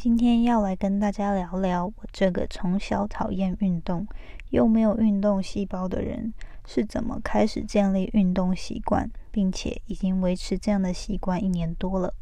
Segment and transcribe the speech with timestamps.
[0.00, 4.06] 今天要来跟大家聊聊我这个从小讨厌运动
[4.50, 6.32] 又没有运动细胞的人
[6.64, 12.14] 是怎么开始建立运动习惯，并且已经维持这样的习惯一年多了。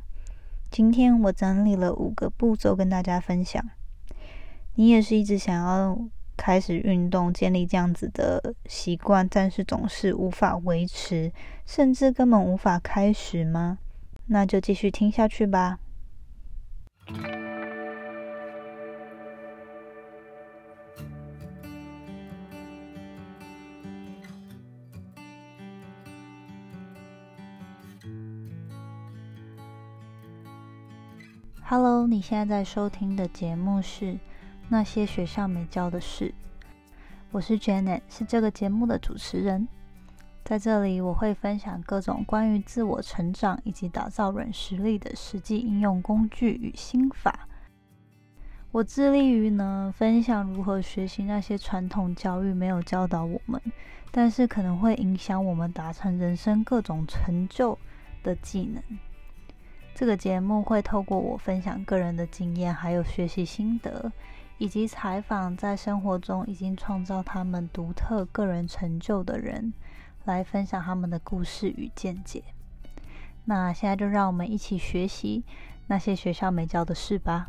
[0.70, 3.62] 今天我整理了五个步骤跟大家分享。
[4.76, 5.98] 你也是一直想要
[6.34, 11.30] 开始运动，建立这样子的习惯，但是总是无法维持，
[11.66, 13.76] 甚至根本无法开始吗？
[14.28, 15.78] 那就继续听下去吧。
[31.68, 34.04] Hello，你现在在收听的节目是
[34.68, 36.28] 《那些学校没教的事》，
[37.32, 39.66] 我是 Janet，是这个节目的主持人。
[40.44, 47.48] 在这里，我会分享各种关于自我成长以及打造软实力的实际应用工具与心法。
[48.70, 53.60] 我致力于呢，分享如何学习那些传统教育没有教导我们，
[54.12, 57.76] 但是可能会影响我们达成人生各种成就
[58.22, 58.80] 的技能。
[59.98, 64.12] 这个节目会透过我分享个人的经验，还有学习心得，
[64.58, 69.72] 以及采访在生活中已经创造他们独特个人成就的人，
[70.26, 72.44] 来分享他们的故事与见解。
[73.46, 75.42] 那现在就让我们一起学习
[75.86, 77.48] 那些学校没教的事吧。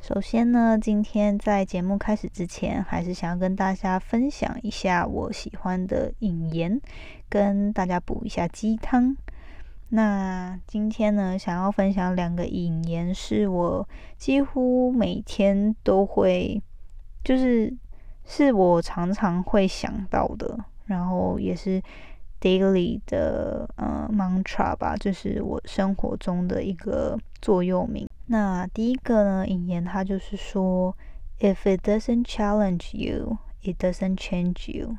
[0.00, 6.80] 首先呢，今天在节目开始之前，还是想要跟大家分享一下我喜欢的引言，
[7.28, 9.16] 跟大家补一下鸡汤。
[9.94, 16.62] 那今天呢，想要分享两个引言，是我几乎每天都会，
[17.22, 17.76] 就是
[18.24, 21.82] 是我常常会想到的，然后也是
[22.40, 28.08] daily 的呃 mantra 吧，就是我生活中的一个座右铭。
[28.28, 30.96] 那第一个呢，引言它就是说
[31.38, 34.96] ，If it doesn't challenge you, it doesn't change you。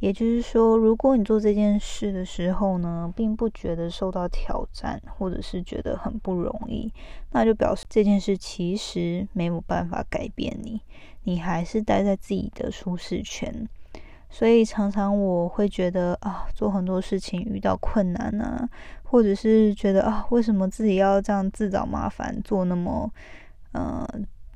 [0.00, 6.92] 也就是说，如果你做这件事的时候呢，并不觉得受到挑战，或者是觉得很不容易，
[7.30, 10.80] 那就表示这件事其实没有办法改变你，
[11.22, 13.66] 你还是待在自己的舒适圈。
[14.28, 18.68] 所以常常我会觉得啊，做很多事情遇到困难啊，
[19.04, 23.10] 或者是觉得啊，为什么自己要这样自找麻烦，做那么
[23.72, 24.06] 呃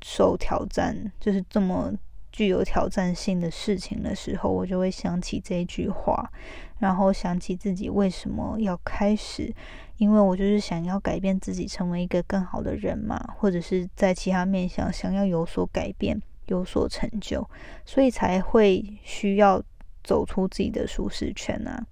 [0.03, 1.91] 受挑战，就是这么。
[2.31, 6.31] 具有挑战性的事情的时候，我就会想起这句话，
[6.79, 9.53] 然后想起自己为什么要开始，
[9.97, 17.49] 因为我就是想要改变自己，成为一个更好的人嘛，或者是在其他面向想要有所改变、有所成就，
[17.85, 19.61] 所以才会需要
[20.03, 21.85] 走出自己的舒适圈啊。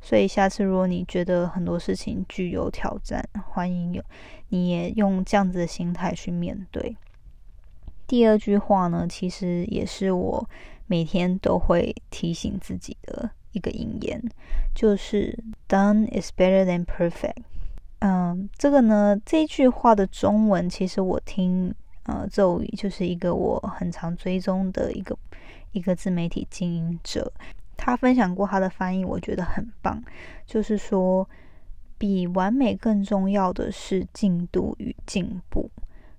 [0.00, 4.02] 所以下次如果你觉得很多事情具有挑战，欢迎有
[4.50, 6.96] 你也用这样子的心态去面对。
[8.06, 10.48] 第二句话呢，其实也是我
[10.86, 14.22] 每天都会提醒自己的一个引言，
[14.74, 15.36] 就是
[15.68, 17.42] “Done is better than perfect”。
[18.00, 21.74] 嗯，这个呢，这句话的中文其实我听
[22.04, 25.16] 呃咒语，就是一个我很常追踪的一个
[25.72, 27.32] 一个自媒体经营者，
[27.76, 30.00] 他分享过他的翻译，我觉得很棒，
[30.46, 31.28] 就是说，
[31.98, 35.68] 比完美更重要的是进度与进步。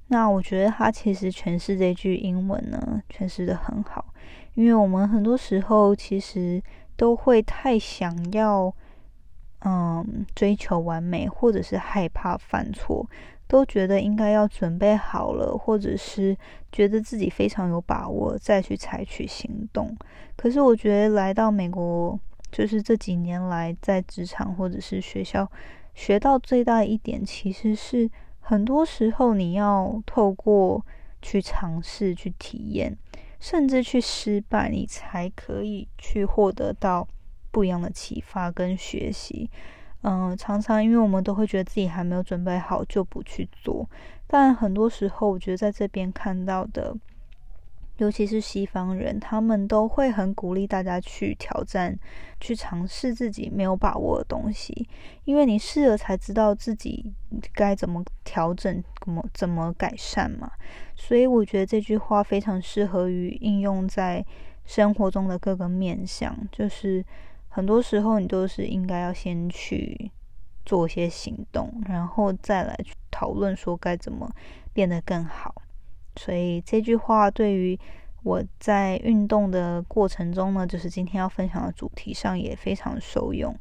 [0.09, 4.13] 那我觉得他其实诠释这句英文呢，诠释的很好，
[4.53, 6.63] 因为我们很多时候其实
[6.95, 8.73] 都会太想要，
[9.65, 13.05] 嗯，追求完美，或者是害怕犯错，
[13.49, 16.37] 都觉得应该要准备好了，或者是
[16.71, 19.93] 觉得自己非常有把握再去采取行动。
[20.37, 22.17] 可是我觉得来到美国，
[22.49, 25.51] 就是这几年来在职场或者是学校
[25.93, 28.09] 学到最大的一点，其实是。
[28.49, 30.85] 很多时候，你要透过
[31.21, 32.97] 去尝试、去体验，
[33.41, 37.05] 甚至去失败，你才可以去获得到
[37.51, 39.49] 不一样的启发跟学习。
[40.03, 43.85] 嗯，常常因为我们都会觉得自己还没有准备好，就不去做。
[44.25, 46.95] 但很多时候，我觉得在这边看到的。
[47.97, 51.97] 尤其是西方人，他们都会很鼓励大家去挑战、
[52.39, 54.87] 去尝试自己没有把握的东西，
[55.25, 57.11] 因为你试了才知道自己
[57.53, 60.51] 该怎么调整、怎么怎么改善嘛。
[60.95, 64.23] 所以我觉得这句话非常适合于应用在
[64.65, 67.03] 生活中的各个面向，就是
[67.49, 70.11] 很多时候你都是应该要先去
[70.65, 72.77] 做一些行动，然后再来
[73.09, 74.31] 讨论说该怎么
[74.71, 75.55] 变得更好。
[76.17, 77.79] 所以这句话对于
[78.23, 83.55] 我在运动的过程中呢，就是今天要分享的主题上也非常受用。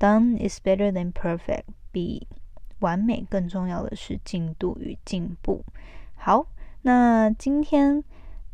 [0.00, 2.26] Done is better than perfect，比
[2.80, 5.64] 完美，更重要的是进度与进步。
[6.16, 6.46] 好，
[6.82, 8.02] 那今天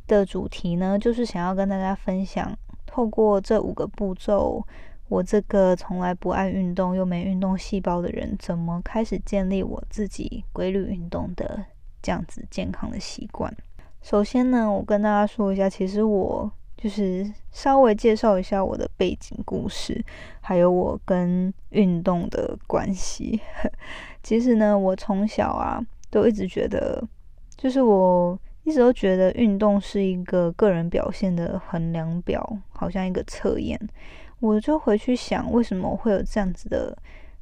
[0.06, 4.66] 的主题呢，就是想要跟大家分享，透过这五个步骤，
[5.08, 11.64] 我这个从来不爱运动又没运动细胞的人，怎么开始建立我自己规律运动的
[12.04, 13.52] 这样子健康的习惯。
[14.02, 16.52] 首先呢，我跟大家说一下，其实我。
[16.76, 20.04] 就是稍微介绍一下我的背景故事，
[20.42, 23.40] 还有我跟运动的关系。
[24.22, 25.80] 其实呢，我从小啊
[26.10, 27.02] 都一直觉得，
[27.56, 33.80] 就是我一直都觉得运动是一个个人表现的衡量表，好像一个测验。
[34.40, 36.94] 我就回去想，为什么会有这样子的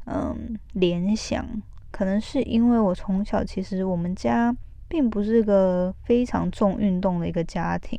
[0.04, 1.44] 嗯联想？
[1.92, 4.52] 可能是因为我从小其实我们家
[4.88, 7.96] 并不是个非常重运动的一个家庭。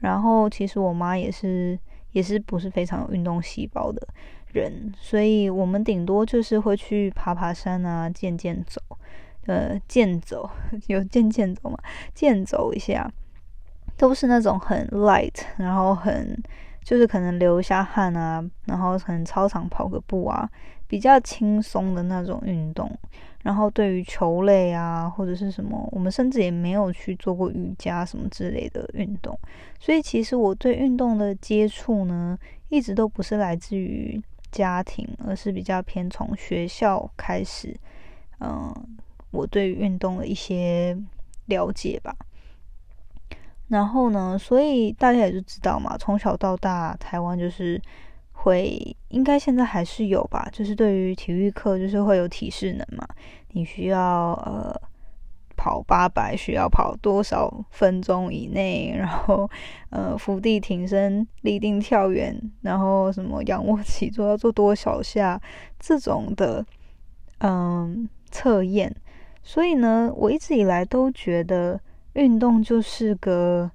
[0.00, 1.78] 然后其实我妈也是，
[2.12, 4.06] 也是不是非常有运动细胞的
[4.52, 8.80] 人，所以我们顶多就是会去爬爬山啊，健健走，
[9.46, 10.48] 呃，健走
[10.88, 11.78] 有健健走嘛，
[12.14, 13.10] 健走一下，
[13.96, 16.36] 都是那种很 light，然后很
[16.84, 20.48] 就是可能流一下汗啊，然后可能操场跑个步啊，
[20.86, 22.90] 比较轻松的那种运动。
[23.42, 29.38] 然后对于球类啊，或者是什么，我们甚至也没有去做过瑜伽什么之类的运动，
[29.78, 32.36] 所以其实我对运动的接触呢，
[32.70, 37.72] 一直都不是来自于家庭，而是比较偏从学校开始，
[38.40, 38.74] 嗯，
[39.30, 40.98] 我对运动的一些
[41.44, 42.16] 了解吧。
[43.68, 47.80] 然后呢，所以大家也就知道嘛，从小到大，台湾就是。
[48.38, 53.06] 会应该现在还是有吧，就是对于体育课，就是会有体适能嘛，
[53.52, 54.80] 你需要呃
[55.56, 59.50] 跑八百，需要跑多少分钟以内，然后
[59.90, 65.40] 呃伏地挺身、立定跳远，然后什么仰卧起坐要做多少下
[65.80, 66.64] 这种的
[67.38, 68.94] 嗯测验，
[69.42, 71.80] 所以呢，我一直以来都觉得
[72.12, 73.68] 运动就是个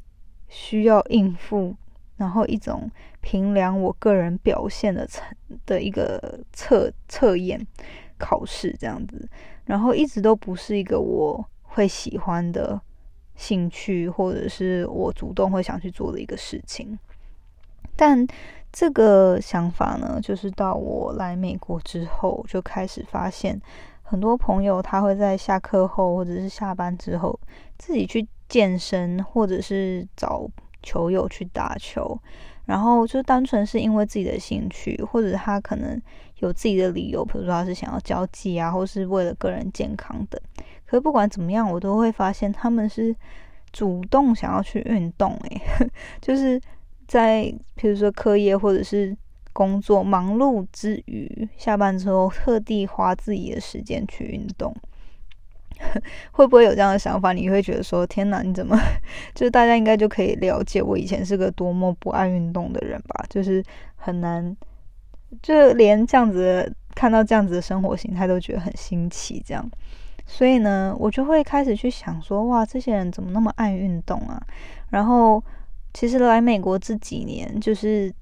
[0.48, 1.76] 需要应付。
[2.18, 2.88] 然后一种
[3.22, 5.24] 评量我个人表现的测
[5.66, 7.66] 的一个测测验
[8.18, 9.30] 考试这样子，
[9.66, 12.82] 然后一直都不是一个我会喜欢的
[13.36, 16.98] 兴趣，或者是我主动会想去做的一个事情。
[17.96, 18.26] 但
[18.72, 23.62] 这个想法呢，就是到我来美国之后，就开始发现
[24.02, 27.40] 很多朋友他会在下课后或者是下班之后
[27.78, 30.50] 自己去健身，或者是找。
[30.84, 32.20] 球友去打球，
[32.72, 36.02] 然后就单纯是因为自己的兴趣，或者他可能
[36.40, 40.42] 有自己的理由，比如说他是想要交际啊，或是为了个人健康等。
[40.86, 43.14] 可是不管怎么样，我都会发现他们是
[43.74, 45.62] 主动想要去运动，诶，
[46.22, 46.62] 就是
[47.10, 49.14] 在比如说课业或者是
[49.52, 54.74] 工作忙碌之余，下班之后特地花自己的时间去运动。
[56.32, 57.34] 会不会有这样的想法？
[57.34, 58.78] 你会觉得说：“天哪，你怎么？”
[59.34, 63.26] 就是大家应该就可以了解我以前是个多么不爱运动的人吧？
[63.30, 63.64] 就是
[63.96, 64.56] 很难，
[65.42, 69.44] 就连这样子看到这样子的生活形态都觉得很新奇。
[69.46, 69.70] 这样，
[70.26, 74.42] 所以呢，我就会开始去想说：“哇，这些人怎么那么爱运动啊？”
[74.92, 75.44] 然后，
[75.94, 78.14] 其实来美国这几年，就是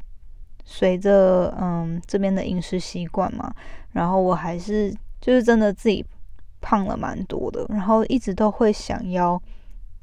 [0.64, 3.54] 随着嗯这边的饮食习惯嘛，
[3.92, 6.06] 然后我还是就是真的自己。
[6.62, 9.42] 胖了蛮多的，然后一直都会想要，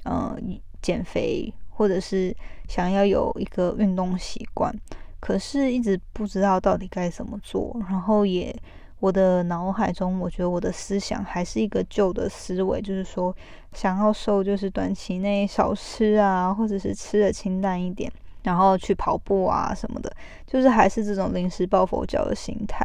[0.04, 0.36] 呃，
[0.80, 2.34] 减肥或者是
[2.68, 4.74] 想要有一个运动习惯，
[5.20, 7.76] 可是一直不知道到底该怎么做。
[7.88, 8.54] 然后也，
[9.00, 13.34] 我的脑海中，我觉得我的思想还是一个旧的思维，就是说
[13.72, 18.10] 想要瘦，就是短期内少吃啊，或者是吃的清淡一点，
[18.44, 20.10] 然后去跑步啊什么的，
[20.46, 22.82] 就是还是这种临时抱佛脚的心态。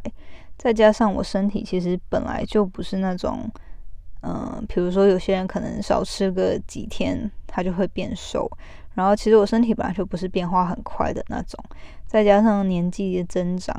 [0.61, 3.49] 再加上我身体其实本来就不是那种，
[4.21, 8.47] 嗯，比如说有些人可能少吃个几天，他就会变瘦。
[8.93, 11.59] 然后其实我身体本来就不是变化很快的那种，
[12.05, 13.75] 再加上年纪的增长，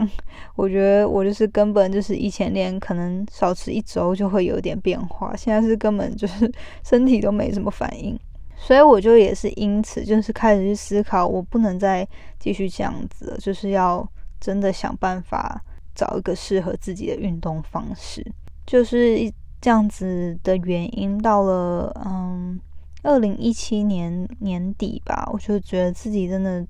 [0.56, 6.50] 我觉得我就是根本就是以前连可能少吃一周就会有点变化，现在是根本就是
[6.84, 8.18] 身体都没什么反应。
[8.56, 12.04] 所以我就也是因此就是开始去思考，我不能再
[12.40, 14.04] 继续这样子了，就是要
[14.40, 15.62] 真的想办法。
[16.02, 18.26] 找一个适合自己的运动方式，
[18.66, 21.16] 就是这样子的原因。
[21.16, 22.58] 到了嗯，
[23.04, 26.66] 二零一七年年底吧，我就觉得自己真的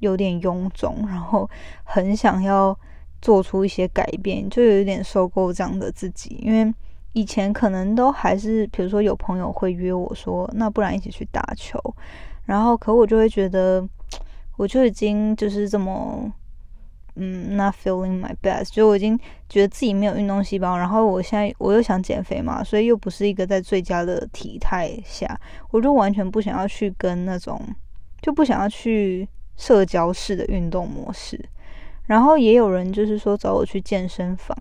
[0.00, 1.48] 有点臃肿，然后
[1.86, 2.76] 很想要
[3.22, 6.40] 做出一些改变，就有点受够这样的自己。
[6.42, 6.74] 因为
[7.12, 11.78] 以前可能都还是，比如说有朋友会约我说，那不然一起去打球，
[12.44, 13.88] 然后可我就会觉得，
[14.58, 16.32] 我就已经就是这么。
[17.16, 19.16] 嗯，not feeling my best，就我已经
[19.48, 25.40] 觉得自己没有运动细胞，然后我现在我又想减肥嘛，所以又不是一个在最佳的体态下，
[25.70, 27.60] 我就完全不想要去跟那种，
[28.20, 31.40] 就不想要去社交式的运动模式。
[32.06, 34.56] 然后也有人就是说找我去健身房，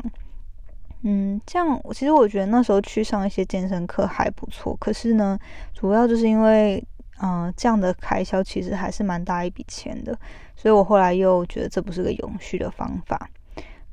[1.02, 5.40] 嗯，这样其实我觉得那时候去上一些健身课还不错，可是呢，
[5.74, 6.84] 主要就是因为。
[7.26, 10.14] 嗯，这样的开销其实还是蛮大一笔钱的，
[10.58, 13.30] 所以我后来又觉得这不是个永续的方法。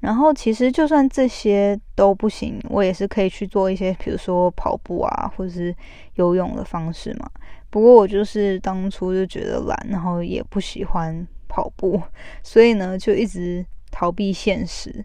[0.01, 5.73] 然后其实就算这些都不行，我也是可以去做一些，比如说跑步啊，或者是
[6.15, 7.31] 游泳的方式嘛。
[7.71, 12.03] 不过我就是当初就觉得懒，然后也不喜欢跑步，
[12.43, 15.05] 所以呢就一直逃避现实。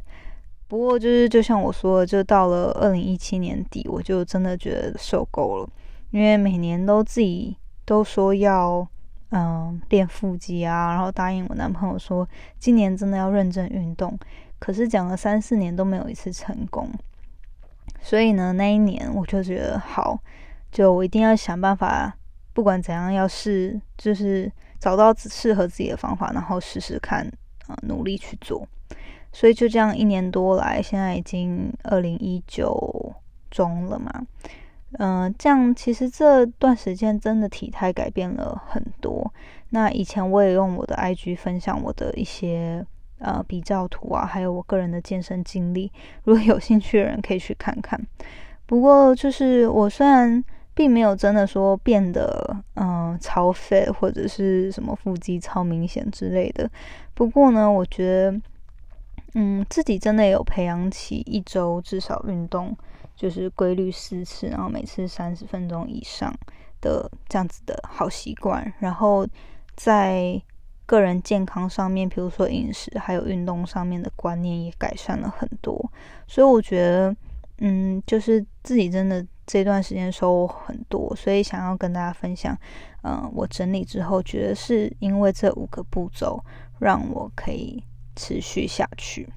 [0.67, 5.69] 不过就是就像我说的，就到了二零一七年底，我就真的觉得受够了，
[6.09, 7.55] 因为每年都自己。
[7.85, 8.85] 都说要
[9.29, 12.27] 嗯练腹肌啊，然后答应我男朋友说
[12.59, 14.17] 今年真的要认真运动，
[14.59, 16.89] 可是讲了三四年都没有一次成功。
[18.01, 20.19] 所以呢，那一年我就觉得好，
[20.71, 22.15] 就我一定要想办法，
[22.53, 27.25] 不管怎样要试，就是找到适合自己的方法，然后试试看，
[27.67, 28.67] 啊，努力去做。
[29.31, 33.13] 所以就这样一年多来，现在已经二零一九
[33.49, 34.25] 中了嘛。
[34.97, 39.33] 嗯，这样其实这段时间真的体态改变了很多。
[39.69, 42.85] 那以前我也用我的 IG 分享我的一些
[43.19, 45.91] 呃比较图啊，还有我个人的健身经历，
[46.23, 47.99] 如果有兴趣的人可以去看看。
[48.65, 56.69] 不过就是我虽然并没有真的说变得嗯超肥或者是什么腹肌超明显之类的，
[57.13, 58.41] 不过呢，我觉得
[59.35, 62.75] 嗯自己真的有培养起一周至少运动。
[63.17, 66.37] 就是规律四次，然后每次三十分钟以上
[66.81, 69.25] 的这样子的好习惯，然后
[69.77, 70.37] 在
[70.85, 75.89] 个人健康上面，比如说饮食还有运动上面的观念也改善了很多。
[76.27, 77.15] 所以我觉得，
[77.59, 82.53] 嗯，就是自己真的这段时间收获很多，所以想要跟大家分享。
[83.03, 86.43] 嗯，我整理之后觉得是因为这五个步骤
[86.79, 87.81] 让我可以
[88.15, 89.27] 持续下去。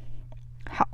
[0.70, 0.88] 好。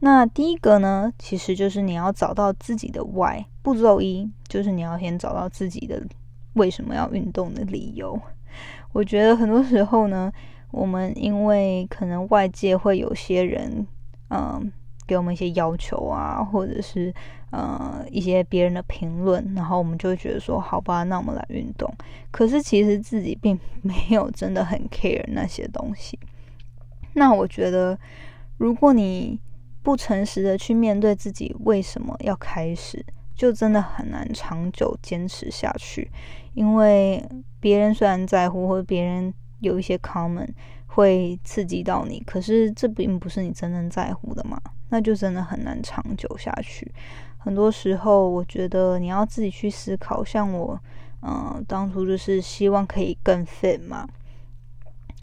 [0.00, 3.42] 那第一个呢，其实就是你要找到自己的 why。
[3.62, 6.06] 步骤一就是你要先找到自己的
[6.52, 8.20] 为什么要运动的理由。
[8.92, 10.30] 我觉得很多时候呢，
[10.70, 13.86] 我们因为可能外界会有些人，
[14.28, 14.70] 嗯，
[15.06, 17.12] 给我们一些要求啊，或者是
[17.50, 21.90] 呃一些别人的评论，然后我们就会觉得说，好吧，那我们来运动。
[22.30, 26.18] 可是其实自己并没有真的很 care 那些东西。
[27.18, 27.98] 那我觉得，
[28.58, 29.40] 如果你
[29.82, 33.02] 不诚实的去面对自己为什么要开始，
[33.34, 36.10] 就真的很难长久坚持下去。
[36.52, 37.26] 因为
[37.58, 40.50] 别人虽然在乎，或者别人有一些 comment
[40.86, 46.92] 会刺激到你，可是这并不是你真正在乎的嘛，那就真的很难长久下去。
[47.38, 50.22] 很多时候，我觉得你要自己去思考。
[50.22, 50.78] 像我，
[51.22, 54.06] 嗯，当初就是希望可以更 fit 嘛，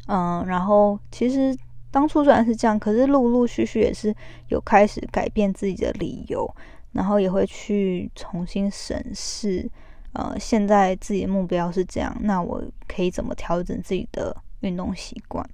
[0.07, 1.55] 嗯，然后其实。
[1.93, 4.11] 当初虽然是这样，可是陆陆续续也是
[4.47, 6.51] 有开始改变自己的理由，
[6.93, 9.69] 然后也会去重新审视，
[10.13, 15.47] 呃，现在自己的目标是这样，那我可以怎么调整自己的运动习惯？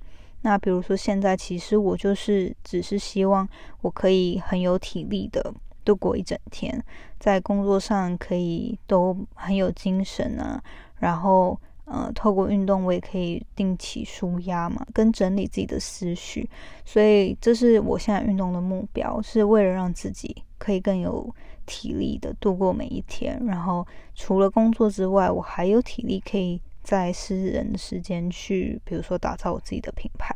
[0.44, 3.46] 那比如说现在其实我就是只是希望
[3.82, 5.54] 我可以很有体力的
[5.84, 6.82] 度过一整天，
[7.20, 10.64] 在工作上可以都很有精神啊，
[11.00, 11.60] 然后。
[11.92, 16.48] 呃，透过运动，我也可以定期舒压嘛，跟整理自己的思绪。
[16.86, 21.28] 所以，这是我现在运动的目标，是为了让自己可以更有
[21.66, 23.44] 体力的度过每一天。
[23.48, 30.36] 然后，除了工作之外，我还有体力可以在私人时间去，比如说打造我自己的品牌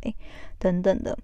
[0.58, 1.16] 等等的。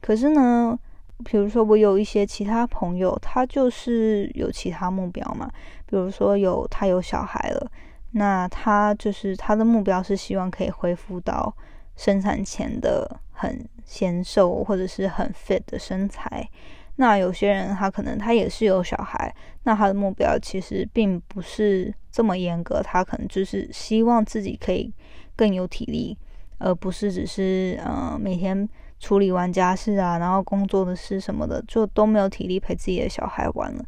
[0.00, 0.76] 可是呢，
[1.24, 5.48] 比如说我有一些其他朋友，他就是有其他目标嘛，
[5.86, 7.70] 比如说有他有小孩了。
[8.12, 11.54] 那他就是他的目标是希望可以恢复到
[11.94, 16.48] 生产前的很纤瘦或者是很 fit 的身材。
[16.96, 19.32] 那有些人他可能他也是有小孩，
[19.64, 24.92] 那他的目标其实并不是这么严格，他可能就是希望自己可以
[25.36, 26.16] 更有体力，
[26.56, 33.84] 而不是只是呃每天处理完家事啊，然后工作的事什么的，就都没有体力陪自己的小孩玩了。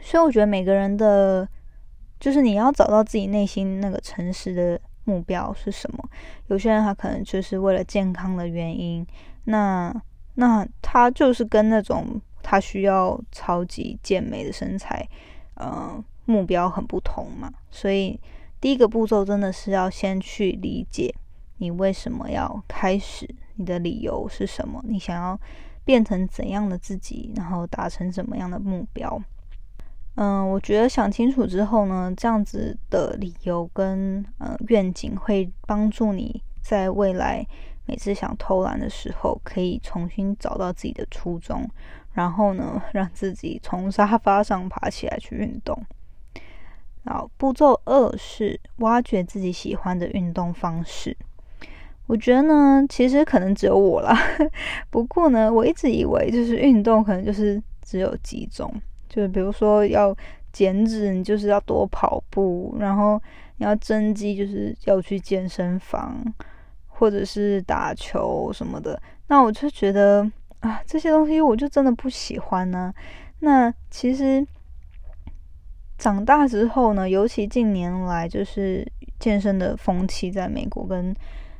[0.00, 1.48] 所以我觉得每个人的。
[2.24, 6.02] 就是你要找到自己内心那个诚实的目标是什么？
[6.46, 9.06] 有些人他可能就是为了健康的原因，
[9.44, 9.94] 那
[10.36, 15.06] 那他就是跟那种他需要超级健美的身材，
[15.56, 17.52] 呃，目标很不同嘛。
[17.70, 18.18] 所以
[18.58, 21.14] 第一个步骤真的是要先去理解
[21.58, 23.28] 你为什么要开始？
[23.56, 24.82] 你的理由是什么？
[24.88, 25.38] 你想要
[25.84, 27.30] 变成怎样的自己？
[27.36, 29.22] 然后达成怎么样的目标？
[30.16, 37.44] 嗯，我觉得想清楚之后呢，这样子的理由跟呃愿景会帮助你在未来
[37.86, 41.68] 每次想偷懒的时候，可以重新找到自己的初衷，
[42.12, 45.76] 然后呢， 让自己从沙发上爬起来去运动。
[47.04, 51.16] 好，步骤二是挖掘自己喜欢的运动方式。
[52.06, 54.16] 我觉得呢，其实可能只有我啦。
[54.90, 58.72] 不过呢，我一直以为就是运动可能就是只有几种，
[59.14, 60.16] 就比如说要
[60.52, 63.20] 减脂，你就是要多跑步；然后
[63.58, 66.20] 你要增肌，就是要去健身房
[66.88, 69.00] 或者是打球什么的。
[69.28, 70.28] 那我就觉得
[70.60, 72.92] 啊，这些东西我就真的不喜欢呢。
[73.40, 74.46] 那其实。
[75.96, 78.86] 长大之后呢，尤其近年来，就是
[79.20, 81.14] 健身的风气在美国跟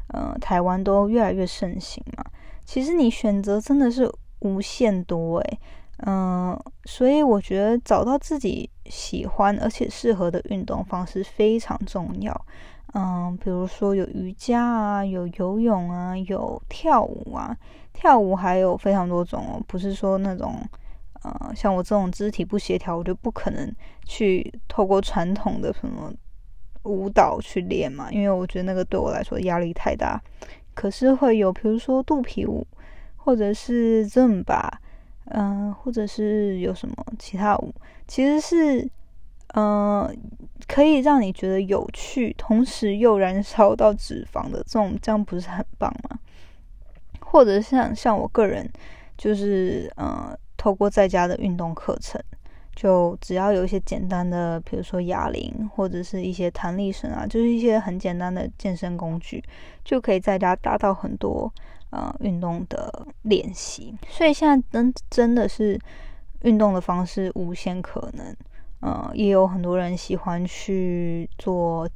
[0.08, 2.24] 呃台湾都越来越盛行嘛。
[2.64, 5.58] 其实你选择真的是无限多诶。
[5.98, 12.46] 嗯，所以我觉得找到自己喜欢而且适合的运动方式非常重要。
[12.94, 17.56] 嗯，比如说有瑜伽啊，有游泳啊，有跳舞啊，
[17.92, 20.60] 跳舞还有非常多种哦，不是说那种。
[21.22, 23.74] 呃，像我这种肢体不协调，我就不可能
[24.04, 26.12] 去透过传统的什么
[26.82, 30.22] 舞蹈去练嘛，因为我觉得那个对我来说压力太大。
[30.74, 32.66] 可是会有，比如说肚皮舞，
[33.16, 34.68] 或者是 Zumba，
[35.26, 37.74] 嗯，或者是有什么其他舞，
[38.06, 38.88] 其实是
[39.54, 40.16] 嗯
[40.66, 46.18] 可以让你觉得有趣，同时又燃烧到脂肪的这种，这样不是很棒吗？
[47.20, 48.68] 或者像像我个人，
[49.16, 50.36] 就是呃。
[50.56, 52.18] 透过在家的运动课程，
[52.74, 59.44] 就只要有一些简单的，比如说哑铃或者是一些弹力绳啊，就是一些很简单的健身工具，
[59.84, 61.52] 就可以在家达到很多
[61.94, 63.94] 呃运动的练习。
[64.08, 65.80] 所以现在真真的是
[66.42, 68.36] 运动的方式无限可能，
[68.80, 71.88] 呃，也有很多人喜欢去做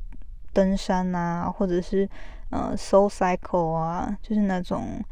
[0.52, 2.08] 登山啊，或者是
[2.50, 5.02] 呃 Soul Cycle 啊，就是那种。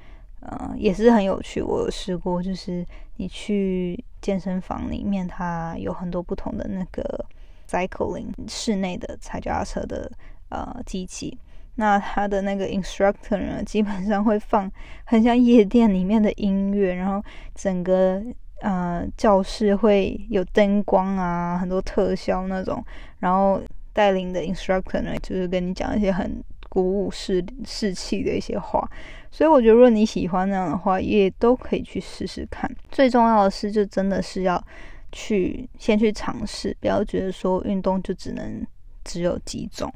[0.40, 1.60] 呃，也是很有趣。
[1.60, 7.24] 我有试过，就是你去健身房里面，它有很多不同的那个
[7.68, 10.08] cycling 室内的踩脚踏车的
[10.50, 11.36] 呃机器。
[11.76, 14.70] 那他的那个 instructor 呢，基本上会放
[15.04, 17.22] 很像夜店里面的音乐，然后
[17.54, 18.20] 整个
[18.60, 22.84] 呃教室会有灯光啊，很多特效那种。
[23.20, 23.60] 然后
[23.92, 26.42] 带领的 instructor 呢，就是跟你讲一些很。
[26.68, 28.86] 鼓舞士士气的一些话，
[29.30, 32.70] 所以我觉得，如果你喜欢那样的话，也都可以去试试看。
[32.90, 34.62] 最重要的是，就真的是要
[35.10, 38.66] 去先去尝试，不要觉得说运动就只能
[39.06, 39.90] 只有几种。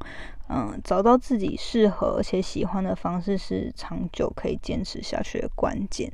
[0.49, 6.11] 嗯，找到自己适合而且喜欢的方式，是长久可以坚持下去的关键。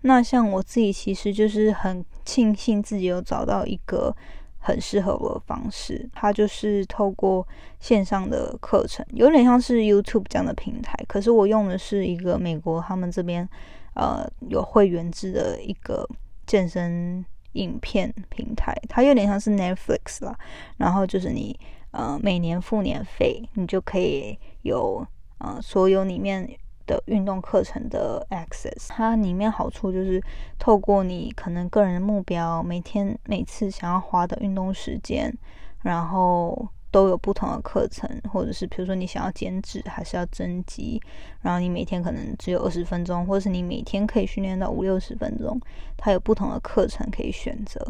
[0.00, 4.16] 那像我自己，其实就是很庆幸自己有找到一个。
[4.58, 7.46] 很适合我的方式，它就是透过
[7.78, 10.92] 线上的课程，有点像是 YouTube 这样的平台。
[11.06, 13.48] 可是我用的是一个美国他们这边
[13.94, 16.04] 呃有会员制的一个
[16.48, 20.36] 健身影片平台，它有点像是 Netflix 啦。
[20.78, 21.56] 然后就是你
[21.96, 25.06] 呃每年付年费，你就可以有
[25.38, 26.48] 呃所有里面。
[26.86, 30.22] 的运动课程的 access，它里面好处就是
[30.56, 35.36] 透过你可能个人的目标，每天每次想要花的运动时间，
[35.82, 41.02] 然后都有不同的课程，或者是比如说你想要减脂还是要增肌，
[41.40, 45.60] 然后你每天可能只有二十分钟，或者是你每天可以训练到五六十分钟，
[45.96, 47.84] 它有不同的课程可以选择。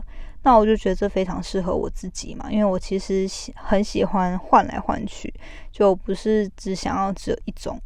[0.46, 5.34] 那我就觉得这非常适合我自己嘛，因为我其实很喜欢换来换去，
[5.72, 7.76] 就不是只想要只有一种。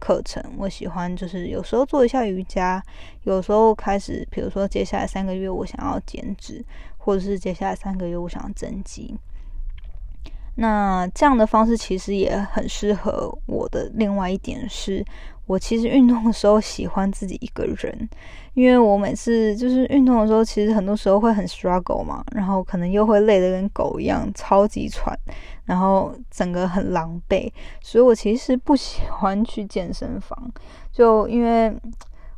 [0.00, 2.80] 课程我喜欢，就是有时候做一下瑜伽，
[3.24, 6.64] 有时候开始，比如说接下来三个月我想要减脂，
[6.96, 9.18] 或者是接下来三个月我想要增肌。
[10.58, 13.90] 那这样的方式其实也很适合我的。
[13.94, 15.04] 另外一点是。
[15.48, 18.06] 我其实运动的时候喜欢自己一个人，
[18.52, 25.18] 因为我每次就是运动的时候，其实很多时候会很 struggle 嘛，然后可能又会累得跟狗一样，超级喘，
[25.64, 30.38] 然后整个很狼狈，所以我其实不喜欢去健身房，
[30.92, 31.74] 就因为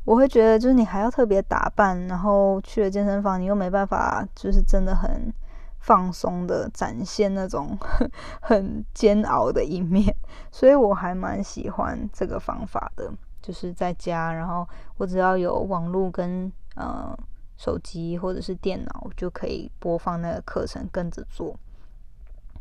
[0.05, 5.35] 我会觉得就是你还要特别打扮，然后去了健身房，你又没办法，就是真的很。
[5.81, 7.77] 放松的展现那种
[8.41, 10.15] 很煎熬的一面，
[10.53, 13.13] 所以我还蛮喜欢这个方法的，
[13.43, 14.67] 就是在家，然后
[14.97, 17.17] 我只要有网络跟呃
[17.57, 21.57] 手机或者是电脑，就可以播放那个课程跟着做，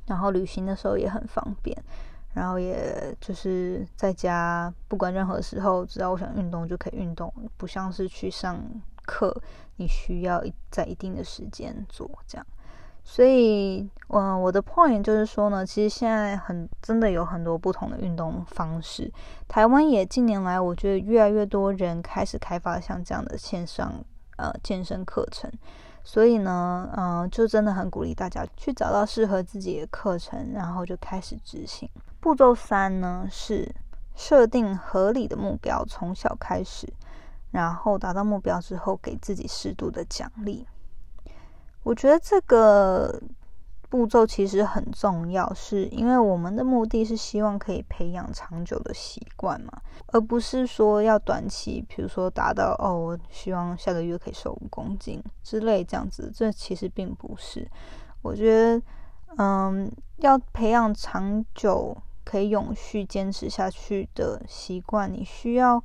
[0.08, 1.78] 然后旅行的时候也很方便。
[2.32, 8.64] 然后也就是在家，不管任何时候，只要我想运动就可以运动，不像是去上
[9.04, 9.36] 课，
[9.78, 12.46] 你需要在一定的时间做这样。
[13.12, 19.12] 所以，嗯，我的 point 就是说呢，其实现在很真的有很多不同的运动方式。
[19.48, 23.92] 台湾也近年来，我觉得越来越多人开始开发像这样的线上
[24.38, 25.52] 呃健身课程。
[26.04, 31.90] 所以呢，嗯，就真的很鼓励大家去找到适合自己的课程，然后就开始执行。
[32.20, 33.74] 步骤三呢是
[34.16, 36.88] 设定合理的目标，从小开始，
[37.50, 40.68] 然后达到目标之后，给自己适度的奖励。
[41.84, 43.22] 我觉得这个
[43.90, 49.72] 步骤其实很重要，是因为我们的目的是希望可以培养长久的习惯嘛，
[50.08, 57.68] 而不是说要短期，比如说达到哦，我希望下个月可以瘦五公斤之类这样子，这其实并不是。
[58.22, 58.82] 我觉得，
[59.38, 65.84] 嗯，要培养长久可以永续坚持下去的习惯，你需要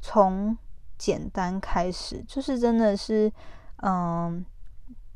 [0.00, 0.56] 从
[0.96, 3.30] 简单开始，就是真的是，
[3.82, 4.42] 嗯。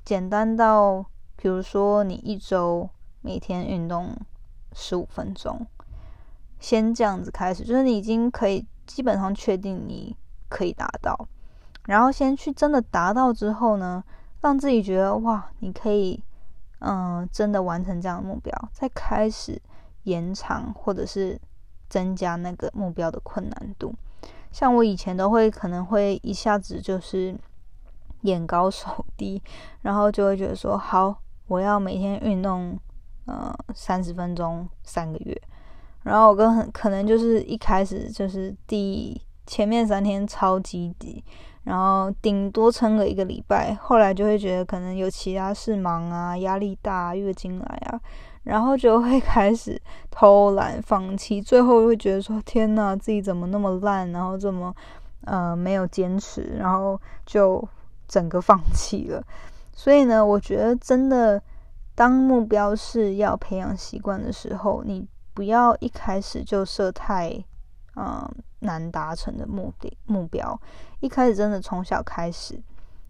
[0.06, 2.88] 简单到，比如说你一周
[3.22, 4.16] 每天运动
[4.72, 5.66] 十五分钟，
[6.60, 10.16] 先这样子开始，就是你已经可以基本上确定你
[10.48, 11.26] 可以达到，
[11.86, 14.04] 然后先去真的达到之后呢，
[14.42, 16.22] 让自己觉得哇，你可以，
[16.78, 19.60] 嗯，真的完成这样的目标，再开始
[20.04, 21.36] 延长或者是
[21.88, 23.92] 增加那个目标的困难度。
[24.52, 27.36] 像我以前都会可能会一下子就是。
[28.26, 29.42] 眼高手低，
[29.82, 31.16] 然后就会觉得说好，
[31.48, 32.78] 我要每天运动，
[33.26, 35.40] 呃，三十分钟三个月。
[36.02, 41.24] 然后我跟很可能就是一开始就是第前面三天超积极，
[41.64, 48.00] 然后顶多撑个一个礼拜，后来就会觉得可能有其他事忙啊，压力大，月经来啊，
[48.44, 54.72] 然后就会 开始偷懒放弃，最后会觉得说天呐，自己怎么那么烂，然后这么
[55.24, 57.68] 呃没有坚持，然后就。
[58.08, 59.22] 整个放弃了，
[59.72, 61.42] 所以呢，我觉得真的，
[61.94, 67.32] 当目标是要培养习惯的时候，你不要一开始就设太
[67.96, 68.28] 嗯
[68.60, 70.58] 难达成的目的目标，
[71.00, 72.60] 一开始真的从小开始，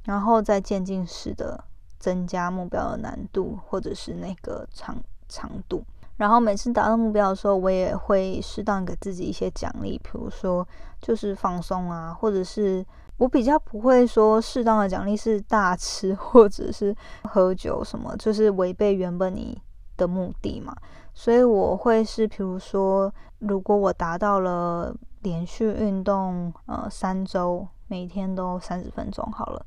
[0.04, 1.62] 然后再渐进式的
[1.98, 4.96] 增加目标的难度或者是那个长
[5.28, 5.85] 长度，
[6.16, 10.66] 然后每次达到目标的时候，我也会适当给自己一些奖励，比如说
[11.00, 12.85] 就是放松啊，或者是。
[13.18, 19.61] 我比较不会说适当的奖励是大吃或者是喝酒什么，就是违背原本你
[19.96, 20.76] 的目的嘛。
[21.14, 29.64] 所以我会是，比如说，如果我达到了连续运动呃三周，每天都三十分钟好了，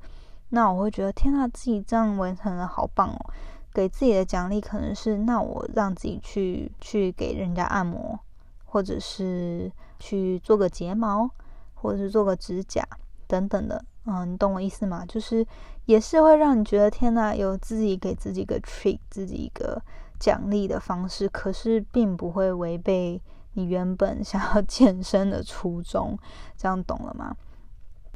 [0.50, 3.34] 那我会觉得天呐，自己这样完成了好棒哦。
[3.74, 8.20] 给自己的奖励可能是，那我让自己去去给人家按摩，
[8.66, 11.30] 或者是去做个睫毛，
[11.74, 12.84] 或者是做个指甲。
[13.30, 15.06] 等等的，嗯，你懂我意思吗？
[15.08, 15.46] 就是
[15.86, 19.80] 也是会让你觉得天呐，有自己给自己一个 treat，自己一个
[20.20, 23.22] 奖励的方式，可是并不会违背
[23.54, 26.18] 你原本想要健身的初衷，
[26.58, 27.36] 这样懂了吗？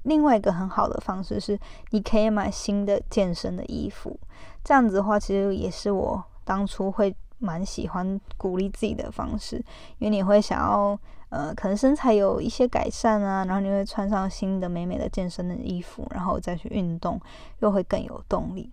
[0.01, 1.57] 另外一个很好的方式是，
[1.91, 4.19] 你可以买新的健身的衣服，
[4.63, 9.57] 这样子的话，其实也是我当初会蛮喜欢鼓励自己的方式，
[9.99, 10.97] 因为你会想要。
[11.29, 17.19] 呃，可能身材有一些改善啊，然后你会穿上新的美美的健身的衣服，然后再去运动，
[17.61, 18.71] 又会更有动力。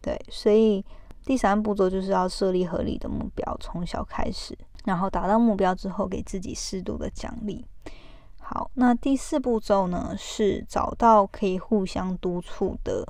[0.00, 0.82] 对，所以
[1.26, 7.66] 第三步骤就是要设立合理的目标，从小开始，然后达到目标之后，给自己适度的奖励。
[8.38, 13.06] 好，那第四步骤呢，是找到可以互相督促的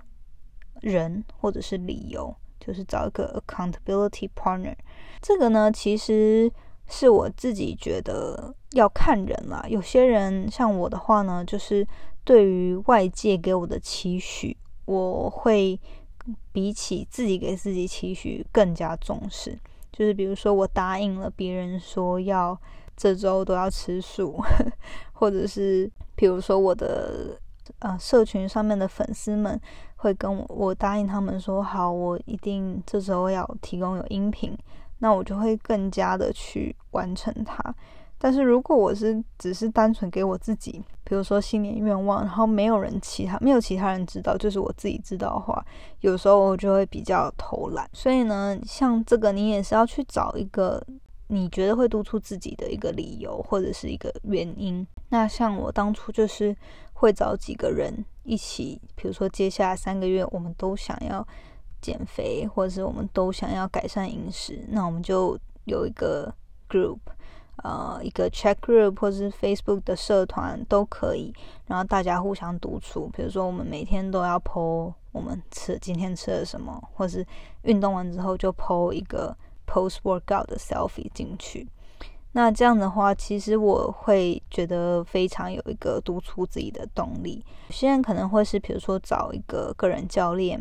[0.81, 4.77] 人或者是理由，就是找一个 accountability partner。
[5.21, 6.53] 这个呢，其实。
[6.93, 9.65] 是我自己觉得要看人啦。
[9.69, 11.87] 有些人像我的话呢，就是
[12.25, 15.79] 对于外界给我的期许，我会
[16.51, 19.57] 比起自己给自己期许更加重视。
[19.93, 22.61] 就是比如说，我答应了别人说要
[22.97, 24.43] 这周都要吃素，
[25.15, 27.39] 或者是比如说我的
[27.79, 29.61] 呃社群上面的粉丝们
[30.01, 34.57] 会跟我，我答应他们说好，我一定这时候要提供有音频。
[35.03, 37.75] 那我就会更加的去完成它。
[38.19, 40.73] 但是如果我是只是单纯给我自己，
[41.05, 45.65] 比如说新年愿望，然后没有人其他没有其他人知道，就是我自己知道的话，
[46.01, 47.89] 有时候我就会比较偷懒。
[47.95, 50.85] 所以呢，像这个你也是要去找一个
[51.29, 54.87] 你觉得会督促自己的一个理由或者是一个原因。
[55.09, 56.55] 那像我当初就是
[57.01, 61.27] 会找几个人一起，比如说接下来三个月我们都想要。
[61.83, 65.35] 减肥，或者是我们都想要改善饮食，那我们就
[65.65, 66.31] 有一个
[66.69, 66.99] group，
[67.65, 71.33] 呃一个 chat group 或是 Facebook 的社团都可以，
[71.69, 73.09] 然后大家互相督促。
[73.15, 77.27] 比如说我们每天都要 po 我们吃今天吃了什么，或是
[77.63, 79.35] 运动完之后就 po 一个
[79.67, 81.67] post workout 的 selfie 进去。
[82.33, 87.45] 那这样的话，其实我会觉得非常有一个督促自己的动力。
[87.67, 90.61] 有些人可能会是，比如说找一个个人教练；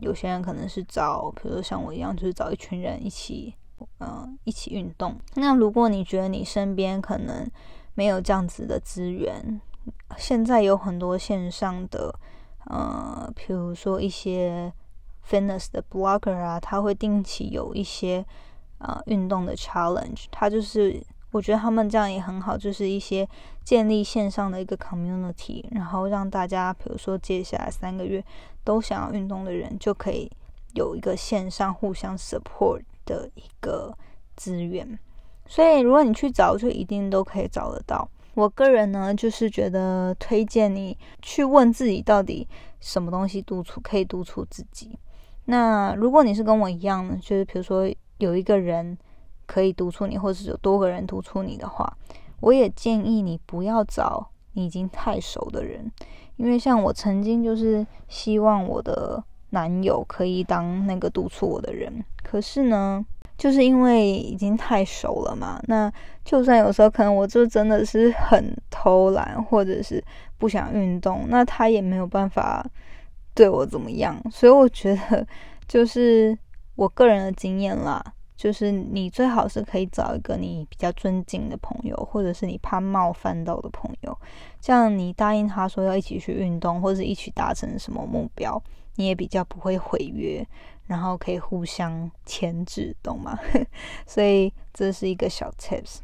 [0.00, 3.54] 有些人可能是找，比如说像我一样，就是找一群人一起，
[4.00, 5.16] 嗯，一起运动。
[5.36, 7.50] 那如果你觉得你身边可能
[7.94, 9.58] 没有这样子的资源，
[10.18, 12.14] 现在有很多线上的，
[12.66, 14.70] 呃，比如说一些
[15.26, 18.26] fitness 的 blogger 啊，他会定期有一些。
[18.78, 23.28] 啊，运动的 challenge，它就是我觉得他们这样也很好，就是一些
[23.64, 28.24] 建立线上的一个 community，然后让大家，比如说接下来三个月
[28.64, 30.30] 都想要运动的人，就可以
[30.74, 33.92] 有一个线上互相 support 的一个
[34.36, 34.98] 资源。
[35.46, 38.08] 所以如果你去找，就一定都可以找得到。
[38.34, 42.46] 我个人呢，就是觉得推荐你去问自己，到底
[42.80, 44.98] 什么东西督促可以督促自己。
[45.46, 47.92] 那如果你是跟我一样，就是比如说。
[48.18, 48.96] 有一个人
[49.46, 51.90] 可以督促你，或者是有多个人督促你的话，
[52.40, 55.90] 我也建议你不要找你已经太熟的人，
[56.36, 63.04] 因为像我曾经就是希望我的男友可以当那个督促我的人，可是呢，
[63.36, 65.90] 就是因为已经太熟了嘛，那
[66.24, 70.04] 就算有时候可能我就真的是很偷懒，或者是
[70.36, 72.66] 不想运动，那他也没有办法
[73.34, 75.26] 对我怎么样，所以我觉得
[75.66, 76.36] 就是。
[76.78, 78.00] 我个人的经验啦，
[78.36, 84.16] 就是你最好是可以找一个你比较尊敬的朋友，或者是你怕冒犯到的朋友，
[84.60, 88.62] 这样你答应他说要一起去运动，或者一起达成什么目标，
[88.94, 90.46] 你也比较不会毁约，
[90.86, 93.36] 然后可以互相牵制，懂吗？
[94.06, 95.96] 所以这是一个小 tips。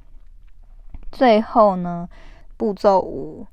[1.12, 2.08] 最后呢，
[2.56, 3.46] 步骤五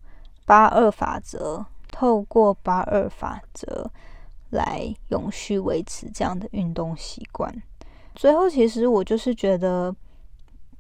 [0.48, 3.92] 八二法则，透过八二法则。
[4.52, 7.52] 来永续维持这样的运动习惯。
[8.16, 9.96] 最后，其实我就是觉得，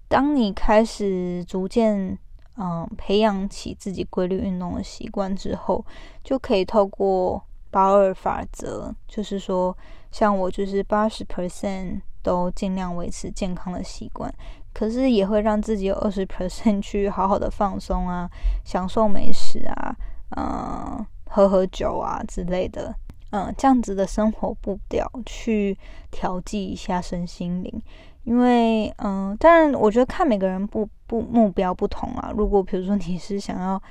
[0.08, 2.18] 当你开始逐渐
[2.58, 5.86] 嗯培养起自己规律运动的习惯之后，
[6.24, 9.76] 就可以透过八二法则，就是说，
[10.12, 14.32] 像我就是八十 percent 都尽量维持健康的习惯，
[14.74, 18.30] 可是也会让自己有二十 percent 去好好的放松啊，
[18.66, 19.96] 享受美食啊，
[20.36, 22.94] 嗯，喝喝酒啊之类的。
[23.32, 25.78] 嗯，这样子的生活步调去
[26.12, 27.82] 调剂一下身心灵，
[28.26, 32.34] 因为嗯，当然我觉得看每个人不不目标不同啊。
[32.36, 33.82] 如果比如说你是想要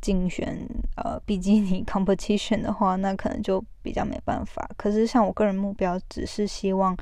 [0.00, 4.68] 竞选呃比基尼 competition 的话，那可能就比较没办法。
[4.76, 6.96] 可是像我个人目标，只是希望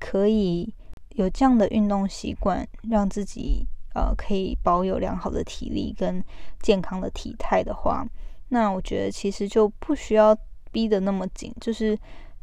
[0.00, 0.72] 可以
[1.10, 6.24] 有这样的运动习惯，让自己呃可以保有良好的体力跟
[6.62, 8.06] 健康的体态的话，
[8.48, 10.34] 那我觉得其实就不需要。
[10.72, 11.96] 逼得那么紧，就是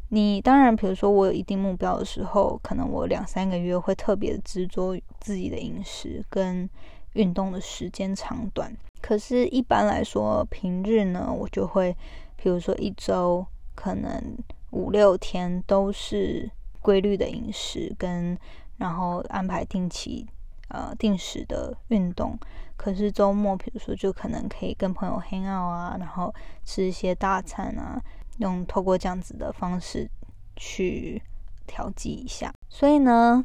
[0.08, 6.68] 你当然，比如说我有一定目标的时候，可能我两三个月会特别执着自己的饮食跟
[7.12, 8.74] 运动的时间长短。
[9.00, 11.96] 可是，一般来说，平日呢，我就会，
[12.36, 14.38] 比如说一周可能
[14.70, 18.36] 五六天都是规律的饮食跟，
[18.76, 20.26] 然后安排定期
[20.68, 22.38] 呃定时的运动。
[22.76, 28.02] 可是周末，比如说就可能可以跟朋友 hang out 啊，然后吃一些大餐啊。
[28.40, 30.10] 用透过这样子的方式
[30.56, 31.22] 去
[31.66, 33.44] 调剂一下，所以呢，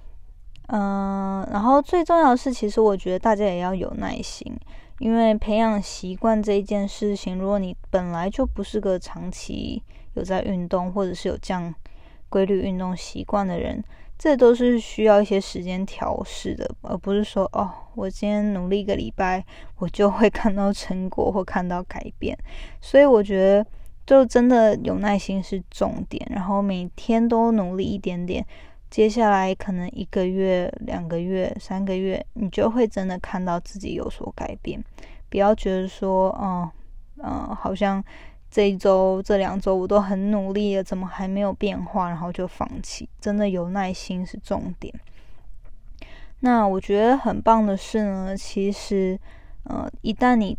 [0.67, 4.58] 嗯，然后最重要的是，其实我觉得大家也要有耐心，
[4.99, 11.75] 因为培养习惯这一件事情，如果你本来就不是个长期有在运动，或者是有这样
[12.29, 13.84] 规律运动习惯的人，
[14.17, 19.45] 这都是需要一些时间调试的，而不是说哦，我今天努力一个礼拜，
[19.77, 22.38] 我就会看到成果或看到改变，
[22.79, 23.65] 所以我觉得。
[24.05, 28.45] 就真的有耐心是重点，然后每天都努力一点点，
[28.89, 34.83] 接下来可能一个月、两个月、三个月，你就会真的看到自己有所改变。
[35.29, 36.69] 不要觉得说，嗯
[37.17, 38.03] 嗯，好像
[38.51, 43.09] 这一周、这两周我都很努力了，怎么还没有变化，然后就放弃。
[43.19, 44.93] 真的有耐心是重点。
[46.41, 49.19] 那我觉得很棒的是呢，其实，
[49.63, 50.55] 呃，一旦你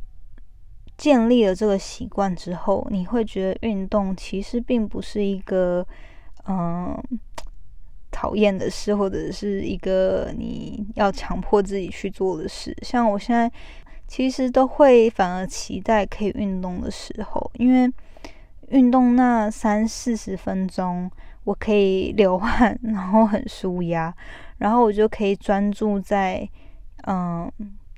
[0.96, 5.87] 建立了这个习惯之后，你会觉得运动其实并不是一个
[6.48, 6.96] 嗯
[8.11, 12.74] 讨厌的事，或者是一个你要强迫自己去做的事。
[12.82, 13.50] 像我现在
[14.06, 17.92] 其实都会反而期待可以运动的时候，因为
[18.68, 21.11] 运动那三四十分钟，
[21.44, 24.14] 我可以流汗，然后很舒压，
[24.59, 26.48] 然后我就可以专注在
[27.06, 27.50] 嗯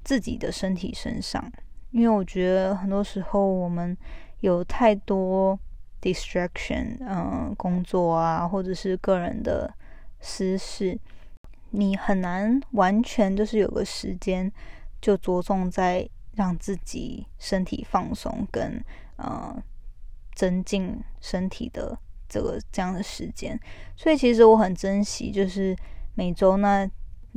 [0.02, 1.50] 自己的身体身上，
[1.90, 3.96] 因为我觉得很多时候我们
[4.40, 5.58] 有太多
[6.00, 9.72] distraction，嗯，工作啊，或者是个人的
[10.20, 10.98] 私事，
[11.70, 14.52] 你很难完全就是有个时间
[15.00, 18.84] 就着重在让自己身体放松跟
[19.16, 19.56] 呃
[20.34, 21.98] 增进身体的
[22.28, 23.58] 这个这样的时间，
[23.96, 25.76] 所以其实我很珍惜，就是
[26.14, 26.88] 每周那。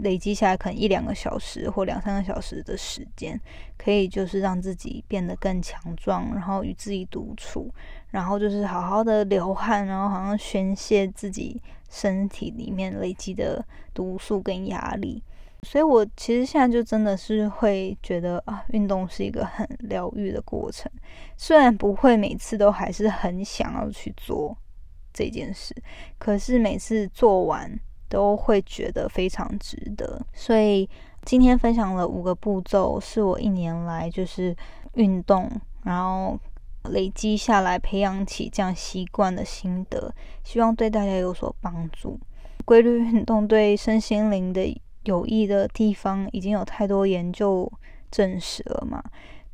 [0.02, 3.40] 累积下来可能一两个小时或两三个小时的时间，
[3.78, 7.72] 可以就是让自己变得更强壮，然后与自己独处，
[8.10, 15.24] 然后就是好好的流汗，然后好像宣泄自己身体里面累积的毒素跟压力。
[15.64, 20.92] 所以我其实现在就真的是会觉得啊，运动是一个很疗愈的过程，
[21.38, 24.58] 虽然不会每次都还是很想要去做
[25.14, 25.76] 这件事，
[26.18, 27.80] 可是每次做完。
[28.12, 30.88] 都会觉得非常值得，所以
[31.24, 34.54] 今天分享了五个步骤，是我一年来就是
[34.96, 35.50] 运动，
[35.84, 36.38] 然后
[36.90, 42.20] 累积下来培养起这样习惯的心得，希望对大家有所帮助。
[42.66, 47.72] 规律运动对身心灵的有益的地方，已经有太多研究
[48.12, 49.02] 证实了嘛。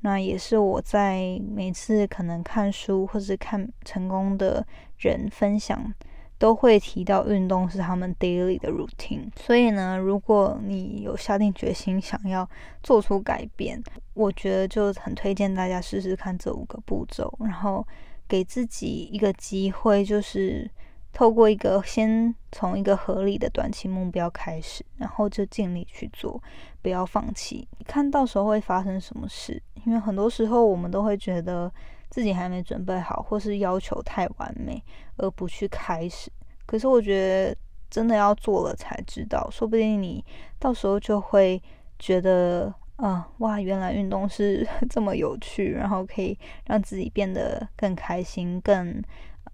[0.01, 4.65] 那也是我在每次可能看书或是看成功的
[4.97, 5.93] 人分享。
[6.39, 12.47] 都会提到运动是他们 daily 的 routine，所以呢，如果你有下定决心想要
[12.83, 13.81] 做出改变，
[14.13, 17.85] 我觉得就很推荐大家试试看这五个步骤，然后
[18.27, 20.69] 给自己一个机会，就是
[21.11, 26.39] 透过一个先从一个合理的短期目标开始，然后就尽力去做，
[26.83, 27.67] 不要放弃。
[27.79, 31.71] 你看到时候会发生什么事，因为很多时候我们都会觉得。
[32.17, 34.83] 自己还没准备好，或是要求太完美
[35.17, 36.31] 而不去开始。
[36.65, 37.55] 可是我觉得
[37.91, 40.25] 真的要做了才知道，说不定你
[40.57, 41.61] 到时候就会
[41.99, 48.99] 觉得，啊，哇，原来运动是 这么有趣，然后可以让自己变得更开心、更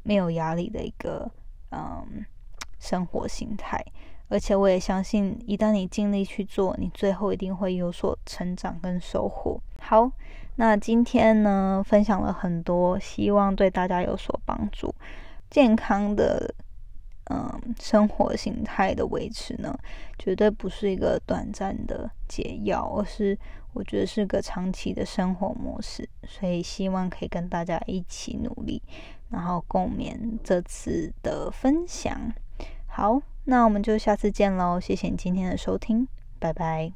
[0.04, 1.30] 没有压力的一个
[1.71, 2.26] 嗯
[2.80, 3.84] 生活心态。
[4.29, 9.59] 而且我也相信，一旦你尽力去做，你最后一定会有所成长跟收获。
[9.79, 10.12] 好。
[10.55, 14.93] 那今天呢，分享了很多，希望对大家有所帮助。
[15.49, 16.53] 健康的，
[17.31, 19.75] 嗯，生活形态的维持呢，
[20.19, 23.36] 绝对不是一个短暂的解药，而是
[23.73, 26.07] 我觉得是个长期的生活模式。
[26.27, 28.79] 所以希望可以跟大家一起努力，
[29.31, 32.31] 然后共勉这次的分享。
[32.86, 34.79] 好，那我们就下次见喽！
[34.79, 36.08] 谢谢你今天的收听，
[36.39, 36.91] 拜拜。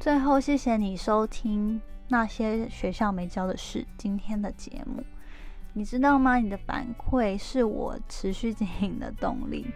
[0.00, 5.02] 最后，谢谢你收听那些学校没教的事今天的节目。
[5.76, 6.36] 你知道吗？
[6.36, 9.66] 你的反馈是我持续经营的动力。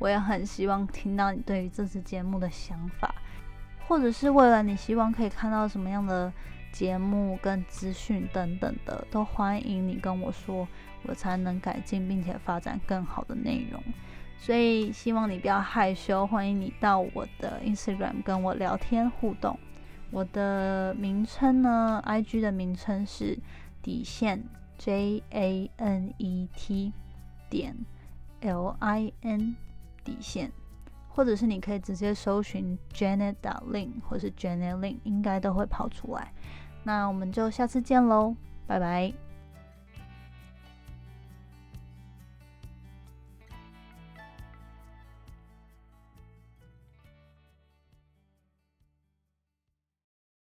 [0.00, 3.14] 我也很希望听到你对于这次节目的想法，
[3.86, 6.32] 或者是为了你希望可以看到什么样的
[6.72, 10.66] 节目跟资讯等等的，都欢迎你跟我说，
[11.04, 13.80] 我才能改进并且发展更好的内容。
[14.36, 19.56] 所以希望你不要害羞，欢迎你到我的 Instagram 跟我聊天互动。
[20.10, 23.38] 我的名称呢？IG 的名称是
[23.80, 24.42] 底线
[24.84, 26.92] J A N E T
[27.48, 27.74] 点
[28.42, 29.56] L I N
[30.04, 30.52] 底线，
[31.08, 36.30] 或者是你可以直接搜寻 Janet Lin 或是 Janet Lin，应该都会跑出来。
[36.82, 39.23] 那我们就下次见喽，拜拜。